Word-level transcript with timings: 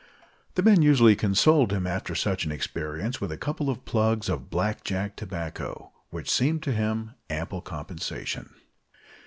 The 0.55 0.63
men 0.63 0.81
usually 0.81 1.15
consoled 1.15 1.71
him 1.71 1.85
after 1.85 2.15
such 2.15 2.43
an 2.43 2.51
experience 2.51 3.21
with 3.21 3.31
a 3.31 3.37
couple 3.37 3.69
of 3.69 3.85
plugs 3.85 4.29
of 4.29 4.49
"black 4.49 4.83
jack" 4.83 5.15
tobacco, 5.15 5.91
which 6.09 6.27
seemed 6.31 6.63
to 6.63 6.71
him 6.71 7.11
ample 7.29 7.61
compensation. 7.61 8.49